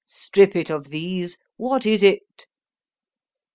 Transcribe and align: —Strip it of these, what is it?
—Strip 0.07 0.55
it 0.55 0.71
of 0.71 0.89
these, 0.89 1.37
what 1.57 1.85
is 1.85 2.01
it? 2.01 2.47